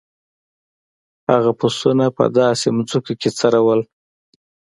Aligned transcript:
هغوی 1.31 1.53
پسونه 1.59 2.05
په 2.17 2.23
داسې 2.37 2.67
ځمکو 2.75 3.11
کې 3.21 3.29
څرول. 3.37 3.79